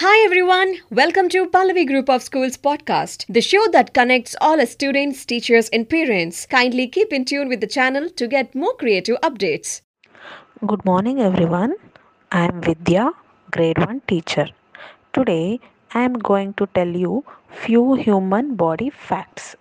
[0.00, 5.24] Hi everyone, welcome to Pallavi Group of Schools podcast, the show that connects all students,
[5.26, 6.46] teachers, and parents.
[6.46, 9.80] Kindly keep in tune with the channel to get more creative updates.
[10.64, 11.74] Good morning, everyone.
[12.30, 13.10] I am Vidya,
[13.50, 14.46] grade 1 teacher.
[15.12, 15.58] Today,
[15.92, 19.56] I am going to tell you few human body facts.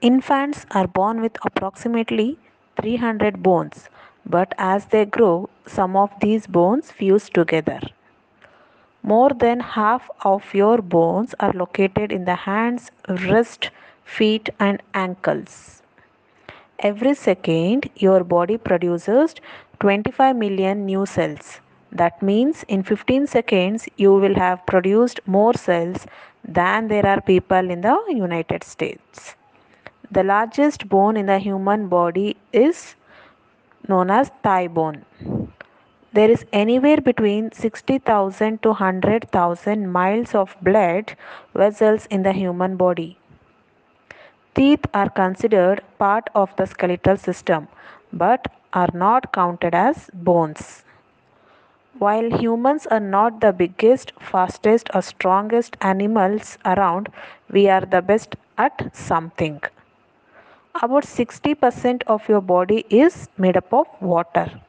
[0.00, 2.38] Infants are born with approximately
[2.80, 3.90] 300 bones,
[4.24, 7.80] but as they grow, some of these bones fuse together.
[9.02, 13.70] More than half of your bones are located in the hands, wrist,
[14.04, 15.82] feet, and ankles.
[16.78, 19.34] Every second, your body produces
[19.80, 21.60] 25 million new cells.
[21.92, 26.06] That means in 15 seconds, you will have produced more cells
[26.44, 29.34] than there are people in the United States.
[30.10, 32.94] The largest bone in the human body is
[33.88, 35.04] known as thigh bone.
[36.12, 41.14] There is anywhere between 60,000 to 100,000 miles of blood
[41.54, 43.16] vessels in the human body.
[44.56, 47.68] Teeth are considered part of the skeletal system
[48.12, 50.82] but are not counted as bones.
[51.98, 57.08] While humans are not the biggest, fastest, or strongest animals around,
[57.48, 59.60] we are the best at something.
[60.82, 64.60] About 60% of your body is made up of water.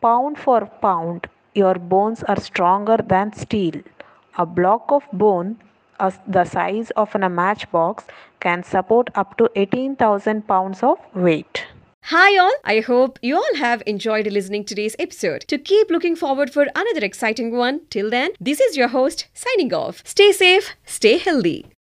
[0.00, 3.82] Pound for pound, your bones are stronger than steel.
[4.36, 5.58] A block of bone
[5.98, 8.04] as the size of a matchbox
[8.38, 11.66] can support up to 18,000 pounds of weight.
[12.04, 15.40] Hi all, I hope you all have enjoyed listening today's episode.
[15.48, 19.74] To keep looking forward for another exciting one, till then, this is your host signing
[19.74, 20.02] off.
[20.06, 21.66] Stay safe, stay healthy.